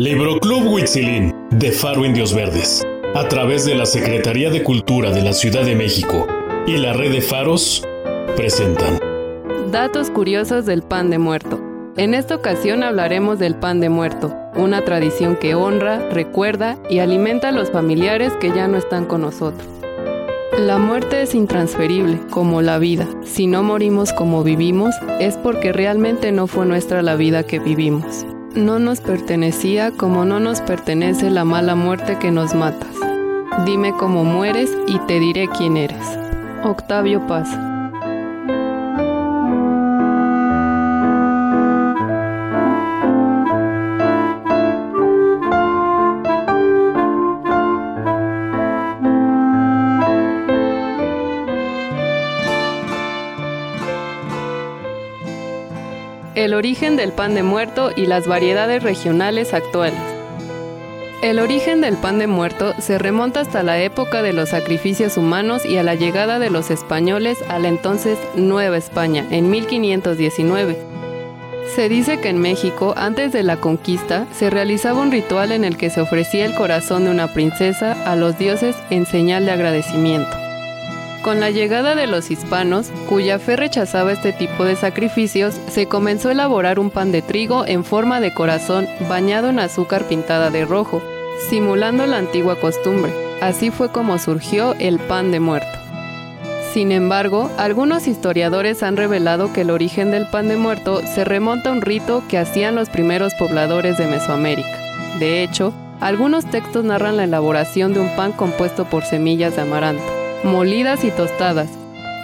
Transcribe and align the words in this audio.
Libro 0.00 0.38
Club 0.38 0.64
Huitzilín 0.64 1.34
de 1.50 1.72
Faro 1.72 2.04
Indios 2.04 2.32
Verdes, 2.32 2.86
a 3.16 3.26
través 3.26 3.64
de 3.64 3.74
la 3.74 3.84
Secretaría 3.84 4.48
de 4.48 4.62
Cultura 4.62 5.10
de 5.10 5.22
la 5.22 5.32
Ciudad 5.32 5.64
de 5.64 5.74
México 5.74 6.24
y 6.68 6.76
la 6.76 6.92
Red 6.92 7.10
de 7.10 7.20
Faros, 7.20 7.82
presentan 8.36 9.00
Datos 9.72 10.10
curiosos 10.10 10.66
del 10.66 10.82
pan 10.82 11.10
de 11.10 11.18
muerto. 11.18 11.60
En 11.96 12.14
esta 12.14 12.36
ocasión 12.36 12.84
hablaremos 12.84 13.40
del 13.40 13.56
pan 13.56 13.80
de 13.80 13.88
muerto, 13.88 14.32
una 14.54 14.84
tradición 14.84 15.34
que 15.34 15.56
honra, 15.56 16.08
recuerda 16.10 16.78
y 16.88 17.00
alimenta 17.00 17.48
a 17.48 17.52
los 17.52 17.72
familiares 17.72 18.32
que 18.34 18.52
ya 18.52 18.68
no 18.68 18.78
están 18.78 19.04
con 19.04 19.22
nosotros. 19.22 19.68
La 20.60 20.78
muerte 20.78 21.22
es 21.22 21.34
intransferible, 21.34 22.20
como 22.30 22.62
la 22.62 22.78
vida. 22.78 23.08
Si 23.24 23.48
no 23.48 23.64
morimos 23.64 24.12
como 24.12 24.44
vivimos, 24.44 24.94
es 25.18 25.36
porque 25.36 25.72
realmente 25.72 26.30
no 26.30 26.46
fue 26.46 26.66
nuestra 26.66 27.02
la 27.02 27.16
vida 27.16 27.42
que 27.42 27.58
vivimos 27.58 28.24
no 28.54 28.78
nos 28.78 29.00
pertenecía 29.00 29.90
como 29.90 30.24
no 30.24 30.40
nos 30.40 30.60
pertenece 30.60 31.30
la 31.30 31.44
mala 31.44 31.74
muerte 31.74 32.18
que 32.18 32.30
nos 32.30 32.54
matas. 32.54 32.94
Dime 33.64 33.92
cómo 33.98 34.24
mueres 34.24 34.70
y 34.86 34.98
te 35.00 35.18
diré 35.20 35.48
quién 35.48 35.76
eres. 35.76 36.18
Octavio 36.64 37.26
Paz. 37.26 37.48
El 56.38 56.54
origen 56.54 56.94
del 56.94 57.10
pan 57.10 57.34
de 57.34 57.42
muerto 57.42 57.90
y 57.96 58.06
las 58.06 58.28
variedades 58.28 58.84
regionales 58.84 59.52
actuales. 59.54 59.98
El 61.20 61.40
origen 61.40 61.80
del 61.80 61.96
pan 61.96 62.20
de 62.20 62.28
muerto 62.28 62.74
se 62.78 62.96
remonta 62.96 63.40
hasta 63.40 63.64
la 63.64 63.80
época 63.82 64.22
de 64.22 64.32
los 64.32 64.50
sacrificios 64.50 65.16
humanos 65.16 65.66
y 65.66 65.78
a 65.78 65.82
la 65.82 65.96
llegada 65.96 66.38
de 66.38 66.48
los 66.48 66.70
españoles 66.70 67.38
a 67.48 67.58
la 67.58 67.66
entonces 67.66 68.20
Nueva 68.36 68.76
España 68.76 69.26
en 69.32 69.50
1519. 69.50 70.78
Se 71.74 71.88
dice 71.88 72.20
que 72.20 72.28
en 72.28 72.38
México, 72.38 72.94
antes 72.96 73.32
de 73.32 73.42
la 73.42 73.56
conquista, 73.56 74.28
se 74.32 74.48
realizaba 74.48 75.00
un 75.00 75.10
ritual 75.10 75.50
en 75.50 75.64
el 75.64 75.76
que 75.76 75.90
se 75.90 76.02
ofrecía 76.02 76.46
el 76.46 76.54
corazón 76.54 77.06
de 77.06 77.10
una 77.10 77.34
princesa 77.34 77.96
a 78.08 78.14
los 78.14 78.38
dioses 78.38 78.76
en 78.90 79.06
señal 79.06 79.44
de 79.44 79.50
agradecimiento. 79.50 80.47
Con 81.22 81.40
la 81.40 81.50
llegada 81.50 81.96
de 81.96 82.06
los 82.06 82.30
hispanos, 82.30 82.90
cuya 83.08 83.38
fe 83.38 83.56
rechazaba 83.56 84.12
este 84.12 84.32
tipo 84.32 84.64
de 84.64 84.76
sacrificios, 84.76 85.54
se 85.68 85.86
comenzó 85.86 86.28
a 86.28 86.32
elaborar 86.32 86.78
un 86.78 86.90
pan 86.90 87.10
de 87.10 87.22
trigo 87.22 87.66
en 87.66 87.84
forma 87.84 88.20
de 88.20 88.32
corazón 88.32 88.86
bañado 89.08 89.48
en 89.48 89.58
azúcar 89.58 90.04
pintada 90.04 90.50
de 90.50 90.64
rojo, 90.64 91.02
simulando 91.50 92.06
la 92.06 92.18
antigua 92.18 92.56
costumbre. 92.60 93.12
Así 93.40 93.70
fue 93.70 93.90
como 93.90 94.18
surgió 94.18 94.74
el 94.78 94.98
pan 94.98 95.32
de 95.32 95.40
muerto. 95.40 95.78
Sin 96.72 96.92
embargo, 96.92 97.50
algunos 97.58 98.06
historiadores 98.06 98.82
han 98.84 98.96
revelado 98.96 99.52
que 99.52 99.62
el 99.62 99.70
origen 99.70 100.12
del 100.12 100.26
pan 100.26 100.48
de 100.48 100.56
muerto 100.56 101.02
se 101.02 101.24
remonta 101.24 101.70
a 101.70 101.72
un 101.72 101.82
rito 101.82 102.22
que 102.28 102.38
hacían 102.38 102.76
los 102.76 102.90
primeros 102.90 103.34
pobladores 103.34 103.98
de 103.98 104.06
Mesoamérica. 104.06 104.78
De 105.18 105.42
hecho, 105.42 105.72
algunos 106.00 106.46
textos 106.46 106.84
narran 106.84 107.16
la 107.16 107.24
elaboración 107.24 107.92
de 107.92 108.00
un 108.00 108.14
pan 108.14 108.30
compuesto 108.30 108.84
por 108.84 109.02
semillas 109.04 109.56
de 109.56 109.62
amaranto 109.62 110.17
molidas 110.44 111.04
y 111.04 111.10
tostadas, 111.10 111.68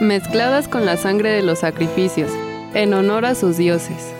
mezcladas 0.00 0.68
con 0.68 0.86
la 0.86 0.96
sangre 0.96 1.30
de 1.30 1.42
los 1.42 1.60
sacrificios, 1.60 2.30
en 2.74 2.94
honor 2.94 3.24
a 3.26 3.34
sus 3.34 3.56
dioses. 3.56 4.14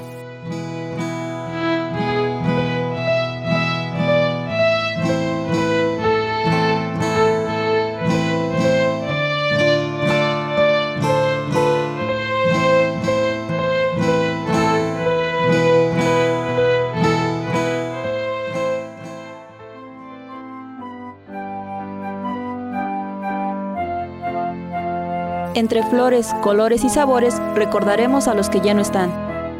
Entre 25.54 25.84
flores, 25.84 26.34
colores 26.42 26.82
y 26.82 26.88
sabores 26.88 27.41
recordaremos 27.54 28.26
a 28.26 28.34
los 28.34 28.50
que 28.50 28.60
ya 28.60 28.75
no 28.75 28.82
están, 28.82 29.12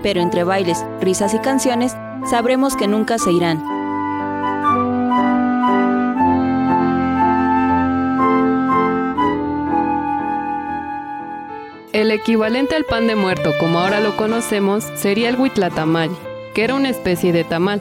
pero 0.03 0.21
entre 0.21 0.43
bailes, 0.43 0.85
risas 1.01 1.35
y 1.35 1.39
canciones 1.39 1.97
sabremos 2.29 2.75
que 2.75 2.89
nunca 2.89 3.17
se 3.17 3.31
irán. 3.31 3.63
El 11.93 12.11
equivalente 12.11 12.75
al 12.75 12.85
pan 12.85 13.07
de 13.07 13.15
muerto, 13.15 13.53
como 13.61 13.79
ahora 13.79 14.01
lo 14.01 14.17
conocemos, 14.17 14.83
sería 14.97 15.29
el 15.29 15.39
huitlatamay, 15.39 16.11
que 16.55 16.65
era 16.65 16.75
una 16.75 16.89
especie 16.89 17.33
de 17.33 17.45
tamal. 17.45 17.81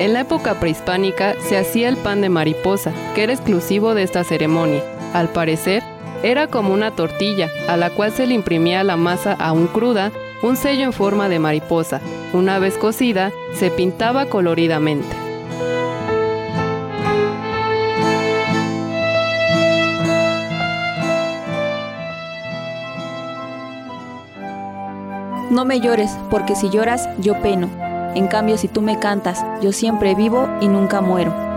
En 0.00 0.14
la 0.14 0.22
época 0.22 0.58
prehispánica 0.58 1.36
se 1.40 1.56
hacía 1.56 1.88
el 1.88 1.96
pan 1.96 2.22
de 2.22 2.28
mariposa, 2.28 2.92
que 3.14 3.22
era 3.22 3.32
exclusivo 3.32 3.94
de 3.94 4.02
esta 4.02 4.24
ceremonia. 4.24 4.82
Al 5.14 5.28
parecer, 5.28 5.84
era 6.22 6.46
como 6.46 6.72
una 6.72 6.92
tortilla, 6.92 7.50
a 7.68 7.76
la 7.76 7.90
cual 7.90 8.12
se 8.12 8.26
le 8.26 8.34
imprimía 8.34 8.84
la 8.84 8.96
masa 8.96 9.32
aún 9.32 9.66
cruda, 9.66 10.12
un 10.42 10.56
sello 10.56 10.84
en 10.84 10.92
forma 10.92 11.28
de 11.28 11.38
mariposa. 11.38 12.00
Una 12.32 12.58
vez 12.58 12.78
cocida, 12.78 13.32
se 13.54 13.70
pintaba 13.70 14.26
coloridamente. 14.26 15.16
No 25.50 25.66
me 25.66 25.80
llores, 25.80 26.16
porque 26.30 26.54
si 26.54 26.70
lloras, 26.70 27.08
yo 27.18 27.40
peno. 27.42 27.68
En 28.14 28.26
cambio, 28.26 28.56
si 28.56 28.68
tú 28.68 28.80
me 28.80 28.98
cantas, 28.98 29.44
yo 29.60 29.72
siempre 29.72 30.14
vivo 30.14 30.48
y 30.62 30.68
nunca 30.68 31.02
muero. 31.02 31.51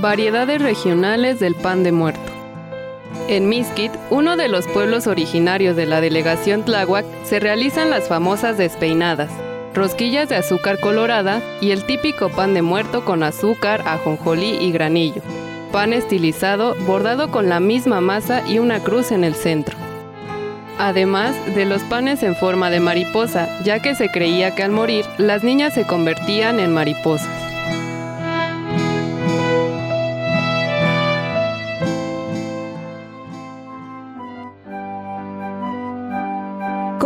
Variedades 0.00 0.62
regionales 0.62 1.40
del 1.40 1.54
pan 1.54 1.82
de 1.82 1.92
muerto. 1.92 2.32
En 3.28 3.50
Mizquit, 3.50 3.92
uno 4.08 4.38
de 4.38 4.48
los 4.48 4.66
pueblos 4.66 5.06
originarios 5.06 5.76
de 5.76 5.84
la 5.84 6.00
delegación 6.00 6.64
Tláhuac, 6.64 7.04
se 7.24 7.38
realizan 7.38 7.90
las 7.90 8.08
famosas 8.08 8.56
despeinadas, 8.56 9.30
rosquillas 9.74 10.30
de 10.30 10.36
azúcar 10.36 10.80
colorada 10.80 11.42
y 11.60 11.72
el 11.72 11.84
típico 11.84 12.30
pan 12.30 12.54
de 12.54 12.62
muerto 12.62 13.04
con 13.04 13.22
azúcar, 13.22 13.82
ajonjolí 13.84 14.56
y 14.56 14.72
granillo. 14.72 15.20
Pan 15.70 15.92
estilizado 15.92 16.76
bordado 16.86 17.30
con 17.30 17.50
la 17.50 17.60
misma 17.60 18.00
masa 18.00 18.42
y 18.48 18.58
una 18.58 18.80
cruz 18.80 19.12
en 19.12 19.22
el 19.22 19.34
centro. 19.34 19.76
Además 20.78 21.36
de 21.54 21.66
los 21.66 21.82
panes 21.82 22.22
en 22.22 22.36
forma 22.36 22.70
de 22.70 22.80
mariposa, 22.80 23.50
ya 23.64 23.82
que 23.82 23.94
se 23.94 24.08
creía 24.08 24.54
que 24.54 24.62
al 24.62 24.70
morir 24.70 25.04
las 25.18 25.44
niñas 25.44 25.74
se 25.74 25.86
convertían 25.86 26.58
en 26.58 26.72
mariposas. 26.72 27.49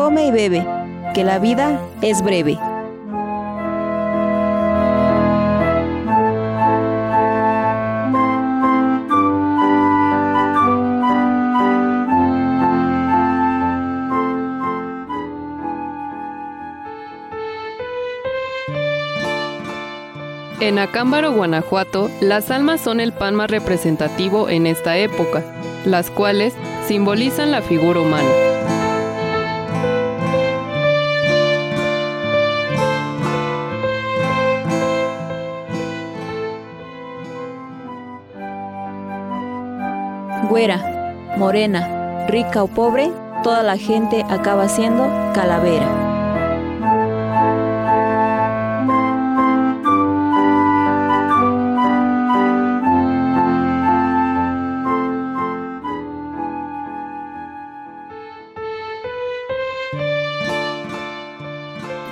Come 0.04 0.26
y 0.26 0.30
bebe, 0.30 0.66
que 1.14 1.24
la 1.24 1.38
vida 1.38 1.80
es 2.02 2.22
breve. 2.22 2.58
En 20.60 20.78
Acámbaro, 20.78 21.32
Guanajuato, 21.32 22.10
las 22.20 22.50
almas 22.50 22.82
son 22.82 23.00
el 23.00 23.14
pan 23.14 23.34
más 23.34 23.50
representativo 23.50 24.50
en 24.50 24.66
esta 24.66 24.98
época, 24.98 25.42
las 25.86 26.10
cuales 26.10 26.52
simbolizan 26.86 27.50
la 27.50 27.62
figura 27.62 28.00
humana. 28.00 28.53
güera, 40.48 41.14
morena, 41.36 42.26
rica 42.28 42.62
o 42.62 42.68
pobre, 42.68 43.10
toda 43.42 43.62
la 43.62 43.76
gente 43.76 44.24
acaba 44.28 44.68
siendo 44.68 45.04
calavera. 45.34 46.04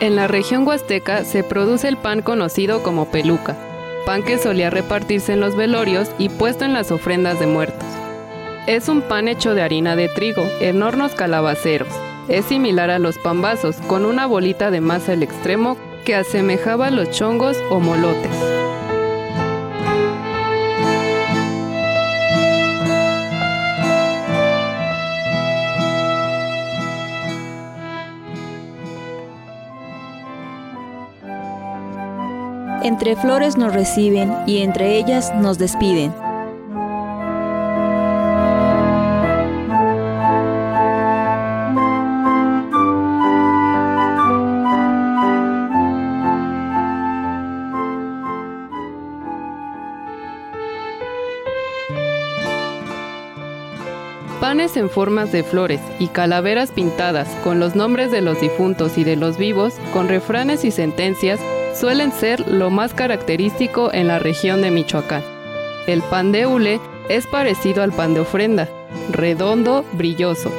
En 0.00 0.17
la 0.17 0.26
región 0.26 0.67
huasteca 0.67 1.25
se 1.25 1.44
produce 1.44 1.87
el 1.87 1.96
pan 1.96 2.23
conocido 2.23 2.82
como 2.82 3.06
peluca, 3.12 3.56
pan 4.05 4.25
que 4.25 4.37
solía 4.37 4.69
repartirse 4.69 5.34
en 5.34 5.40
los 5.40 5.55
velorios 5.55 6.11
y 6.19 6.29
puesto 6.29 6.64
en 6.64 6.73
las 6.73 6.90
ofrendas 6.90 7.38
de 7.38 7.46
muertos. 7.46 8.01
Es 8.67 8.88
un 8.88 9.03
pan 9.03 9.26
hecho 9.26 9.56
de 9.56 9.62
harina 9.62 9.97
de 9.97 10.09
trigo 10.09 10.44
en 10.61 10.85
hornos 10.85 11.17
calabaceros. 11.17 11.88
Es 12.29 12.44
similar 12.44 12.91
a 12.91 13.00
los 13.00 13.19
pambazos, 13.19 13.75
con 13.88 14.06
una 14.06 14.26
bolita 14.26 14.70
de 14.70 14.81
masa 14.81 15.12
al 15.12 15.25
extremo 15.25 15.76
que 16.05 16.14
asemejaba 16.14 16.93
los 16.93 17.11
chongos 17.11 17.56
o 17.70 17.81
molotes. 17.81 18.31
Entre 32.85 33.17
flores 33.17 33.56
nos 33.56 33.75
reciben 33.75 34.32
y 34.47 34.58
entre 34.58 34.99
ellas 34.99 35.35
nos 35.35 35.58
despiden. 35.58 36.12
En 54.74 54.88
formas 54.88 55.30
de 55.32 55.42
flores 55.42 55.80
y 55.98 56.06
calaveras 56.06 56.70
pintadas 56.70 57.28
con 57.44 57.60
los 57.60 57.76
nombres 57.76 58.10
de 58.10 58.22
los 58.22 58.40
difuntos 58.40 58.96
y 58.96 59.04
de 59.04 59.16
los 59.16 59.36
vivos, 59.36 59.74
con 59.92 60.08
refranes 60.08 60.64
y 60.64 60.70
sentencias, 60.70 61.38
suelen 61.74 62.10
ser 62.10 62.48
lo 62.48 62.70
más 62.70 62.94
característico 62.94 63.92
en 63.92 64.08
la 64.08 64.19
región 64.19 64.62
de 64.62 64.70
Michoacán. 64.70 65.22
El 65.86 66.00
pan 66.02 66.32
de 66.32 66.46
hule 66.46 66.80
es 67.10 67.26
parecido 67.26 67.82
al 67.82 67.92
pan 67.92 68.14
de 68.14 68.20
ofrenda, 68.20 68.69
redondo, 69.10 69.84
brilloso, 69.92 70.50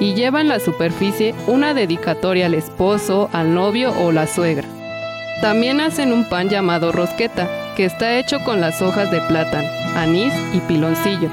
y 0.00 0.14
lleva 0.14 0.40
en 0.40 0.48
la 0.48 0.58
superficie 0.58 1.34
una 1.46 1.72
dedicatoria 1.72 2.46
al 2.46 2.54
esposo, 2.54 3.30
al 3.32 3.54
novio 3.54 3.92
o 4.00 4.10
la 4.10 4.26
suegra. 4.26 4.66
También 5.42 5.80
hacen 5.80 6.12
un 6.12 6.28
pan 6.28 6.48
llamado 6.48 6.90
rosqueta, 6.90 7.48
que 7.76 7.84
está 7.84 8.18
hecho 8.18 8.40
con 8.44 8.60
las 8.60 8.82
hojas 8.82 9.10
de 9.12 9.20
plátano, 9.20 9.68
anís 9.94 10.34
y 10.52 10.58
piloncillo. 10.60 11.30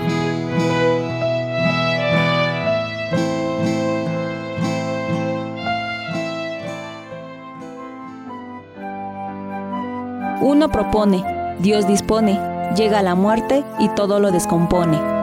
Uno 10.41 10.69
propone, 10.69 11.23
Dios 11.57 11.87
dispone, 11.87 12.39
llega 12.75 13.01
la 13.01 13.15
muerte 13.15 13.63
y 13.79 13.89
todo 13.89 14.19
lo 14.19 14.29
descompone. 14.29 15.16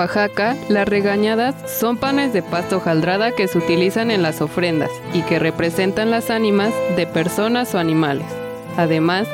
Oaxaca, 0.00 0.56
las 0.70 0.88
regañadas 0.88 1.54
son 1.78 1.98
panes 1.98 2.32
de 2.32 2.42
pasto 2.42 2.78
hojaldrada 2.78 3.32
que 3.32 3.46
se 3.48 3.58
utilizan 3.58 4.10
en 4.10 4.22
las 4.22 4.40
ofrendas 4.40 4.90
y 5.12 5.20
que 5.20 5.38
representan 5.38 6.10
las 6.10 6.30
ánimas 6.30 6.72
de 6.96 7.06
personas 7.06 7.74
o 7.74 7.78
animales. 7.78 8.24
Además, 8.78 9.28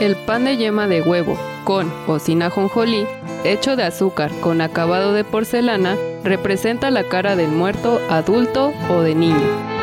el 0.00 0.16
pan 0.16 0.46
de 0.46 0.56
yema 0.56 0.88
de 0.88 1.00
huevo, 1.00 1.38
con 1.62 1.92
o 2.08 2.18
sin 2.18 2.42
ajonjolí, 2.42 3.06
hecho 3.44 3.76
de 3.76 3.84
azúcar 3.84 4.32
con 4.40 4.60
acabado 4.60 5.12
de 5.12 5.22
porcelana, 5.22 5.96
representa 6.24 6.90
la 6.90 7.04
cara 7.04 7.36
del 7.36 7.52
muerto 7.52 8.00
adulto 8.10 8.72
o 8.90 9.02
de 9.02 9.14
niño. 9.14 9.79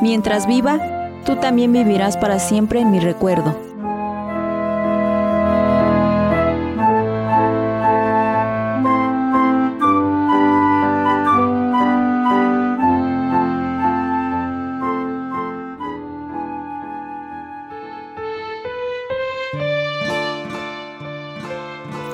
Mientras 0.00 0.46
viva, 0.46 0.78
tú 1.24 1.36
también 1.36 1.72
vivirás 1.72 2.16
para 2.16 2.38
siempre 2.38 2.80
en 2.80 2.90
mi 2.90 3.00
recuerdo. 3.00 3.54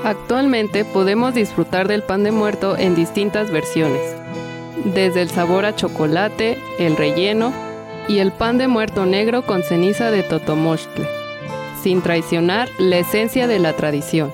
Actualmente 0.06 0.84
podemos 0.84 1.34
disfrutar 1.34 1.88
del 1.88 2.02
pan 2.02 2.22
de 2.22 2.30
muerto 2.30 2.76
en 2.76 2.94
distintas 2.94 3.50
versiones, 3.50 4.00
desde 4.84 5.22
el 5.22 5.30
sabor 5.30 5.64
a 5.64 5.74
chocolate, 5.74 6.58
el 6.78 6.96
relleno, 6.96 7.52
y 8.08 8.18
el 8.18 8.32
pan 8.32 8.58
de 8.58 8.68
muerto 8.68 9.06
negro 9.06 9.44
con 9.44 9.62
ceniza 9.62 10.10
de 10.10 10.22
totomostle, 10.22 11.06
sin 11.82 12.02
traicionar 12.02 12.68
la 12.78 12.98
esencia 12.98 13.46
de 13.46 13.58
la 13.58 13.72
tradición. 13.74 14.32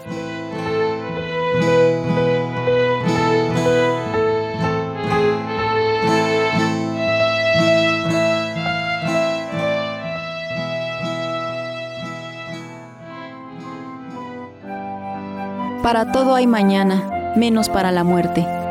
Para 15.83 16.13
todo 16.13 16.35
hay 16.35 16.47
mañana, 16.47 17.35
menos 17.37 17.69
para 17.69 17.91
la 17.91 18.05
muerte. 18.05 18.62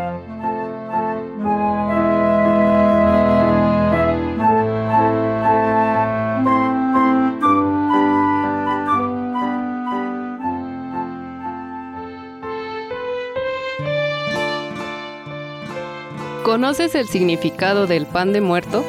¿Conoces 16.61 16.93
el 16.93 17.07
significado 17.07 17.87
del 17.87 18.05
pan 18.05 18.33
de 18.33 18.39
muerto? 18.39 18.85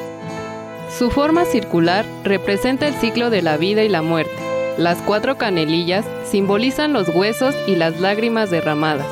Su 0.98 1.10
forma 1.10 1.46
circular 1.46 2.04
representa 2.22 2.86
el 2.86 2.92
ciclo 2.92 3.30
de 3.30 3.40
la 3.40 3.56
vida 3.56 3.82
y 3.82 3.88
la 3.88 4.02
muerte. 4.02 4.36
Las 4.76 4.98
cuatro 4.98 5.38
canelillas 5.38 6.04
simbolizan 6.30 6.92
los 6.92 7.08
huesos 7.08 7.54
y 7.66 7.76
las 7.76 7.98
lágrimas 7.98 8.50
derramadas, 8.50 9.06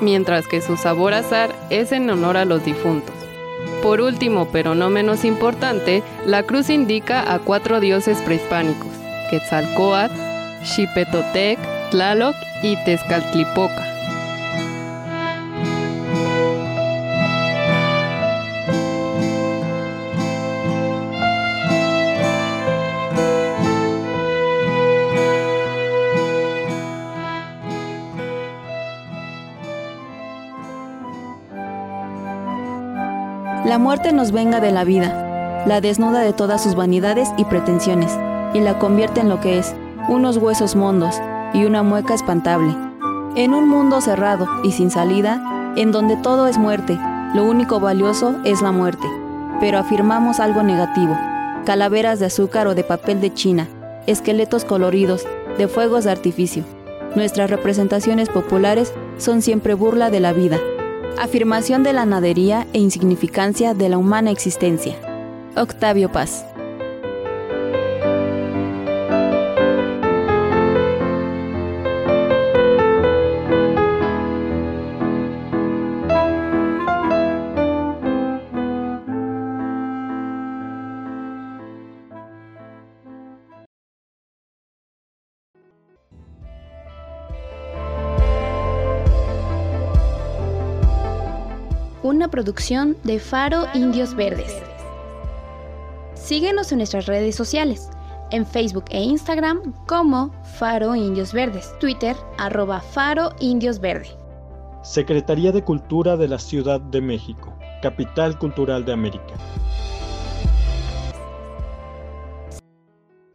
mientras 0.00 0.48
que 0.48 0.62
su 0.62 0.78
sabor 0.78 1.12
azar 1.12 1.54
es 1.68 1.92
en 1.92 2.08
honor 2.08 2.38
a 2.38 2.46
los 2.46 2.64
difuntos. 2.64 3.14
Por 3.82 4.00
último, 4.00 4.48
pero 4.50 4.74
no 4.74 4.88
menos 4.88 5.26
importante, 5.26 6.02
la 6.24 6.44
cruz 6.44 6.70
indica 6.70 7.30
a 7.30 7.40
cuatro 7.40 7.78
dioses 7.78 8.16
prehispánicos, 8.22 8.88
Quetzalcoatl, 9.28 10.14
Xipetotec, 10.64 11.58
Tlaloc 11.90 12.36
y 12.62 12.74
Tezcatlipoca. 12.86 13.91
La 33.64 33.78
muerte 33.78 34.12
nos 34.12 34.32
venga 34.32 34.58
de 34.58 34.72
la 34.72 34.82
vida, 34.82 35.64
la 35.66 35.80
desnuda 35.80 36.18
de 36.18 36.32
todas 36.32 36.60
sus 36.60 36.74
vanidades 36.74 37.28
y 37.36 37.44
pretensiones, 37.44 38.18
y 38.54 38.60
la 38.60 38.80
convierte 38.80 39.20
en 39.20 39.28
lo 39.28 39.40
que 39.40 39.60
es, 39.60 39.72
unos 40.08 40.36
huesos 40.36 40.74
mondos 40.74 41.20
y 41.54 41.64
una 41.64 41.84
mueca 41.84 42.12
espantable. 42.12 42.74
En 43.36 43.54
un 43.54 43.68
mundo 43.68 44.00
cerrado 44.00 44.48
y 44.64 44.72
sin 44.72 44.90
salida, 44.90 45.72
en 45.76 45.92
donde 45.92 46.16
todo 46.16 46.48
es 46.48 46.58
muerte, 46.58 46.98
lo 47.34 47.44
único 47.44 47.78
valioso 47.78 48.34
es 48.44 48.62
la 48.62 48.72
muerte. 48.72 49.06
Pero 49.60 49.78
afirmamos 49.78 50.40
algo 50.40 50.64
negativo, 50.64 51.16
calaveras 51.64 52.18
de 52.18 52.26
azúcar 52.26 52.66
o 52.66 52.74
de 52.74 52.82
papel 52.82 53.20
de 53.20 53.32
China, 53.32 53.68
esqueletos 54.08 54.64
coloridos, 54.64 55.24
de 55.56 55.68
fuegos 55.68 56.02
de 56.02 56.10
artificio. 56.10 56.64
Nuestras 57.14 57.48
representaciones 57.48 58.28
populares 58.28 58.92
son 59.18 59.40
siempre 59.40 59.74
burla 59.74 60.10
de 60.10 60.18
la 60.18 60.32
vida, 60.32 60.58
afirmación 61.18 61.82
de 61.82 61.92
la 61.92 62.06
nadería 62.06 62.66
e 62.72 62.78
insignificancia 62.78 63.74
de 63.74 63.88
la 63.88 63.98
humana 63.98 64.30
existencia. 64.30 64.96
Octavio 65.56 66.10
Paz. 66.10 66.44
Producción 92.32 92.96
de 93.04 93.20
Faro 93.20 93.66
Indios 93.74 94.16
Verdes. 94.16 94.56
Síguenos 96.14 96.72
en 96.72 96.78
nuestras 96.78 97.06
redes 97.06 97.36
sociales, 97.36 97.90
en 98.30 98.46
Facebook 98.46 98.86
e 98.90 99.02
Instagram 99.02 99.74
como 99.86 100.32
Faro 100.58 100.96
Indios 100.96 101.32
Verdes, 101.32 101.72
Twitter 101.78 102.16
arroba 102.38 102.80
Faro 102.80 103.32
Indios 103.38 103.78
Verde. 103.78 104.08
Secretaría 104.82 105.52
de 105.52 105.62
Cultura 105.62 106.16
de 106.16 106.26
la 106.26 106.38
Ciudad 106.38 106.80
de 106.80 107.02
México, 107.02 107.52
Capital 107.82 108.38
Cultural 108.38 108.84
de 108.84 108.94
América. 108.94 109.34